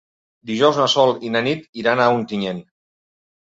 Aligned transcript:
Dijous 0.51 0.79
na 0.81 0.87
Sol 0.93 1.13
i 1.27 1.31
na 1.35 1.43
Nit 1.49 1.69
iran 1.83 2.03
a 2.07 2.09
Ontinyent. 2.15 2.65